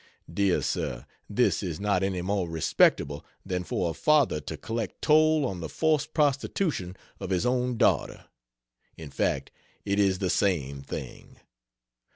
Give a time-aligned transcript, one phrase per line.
[0.33, 5.45] Dear sir, this is not any more respectable than for a father to collect toll
[5.45, 8.25] on the forced prostitution of his own daughter;
[8.97, 9.51] in fact
[9.85, 11.37] it is the same thing.